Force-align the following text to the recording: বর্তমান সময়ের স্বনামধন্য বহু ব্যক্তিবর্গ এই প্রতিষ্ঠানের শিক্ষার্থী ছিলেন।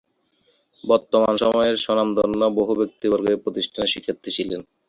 বর্তমান 0.83 1.33
সময়ের 1.43 1.75
স্বনামধন্য 1.77 2.41
বহু 2.59 2.73
ব্যক্তিবর্গ 2.79 3.25
এই 3.29 3.39
প্রতিষ্ঠানের 3.43 3.91
শিক্ষার্থী 3.93 4.29
ছিলেন। 4.37 4.61